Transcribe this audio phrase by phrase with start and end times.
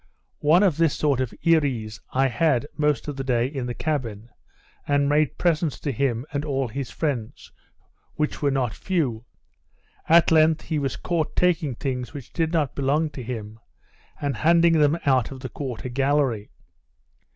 [0.39, 4.29] One of this sort of Earees I had, most of the day, in the cabin,
[4.87, 7.51] and made presents to him and all his friends,
[8.15, 9.25] which were not few;
[10.09, 13.59] at length he was caught taking things which did not belong to him,
[14.19, 16.49] and handing them out of the quarter gallery.